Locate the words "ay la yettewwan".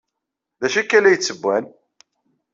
0.95-1.65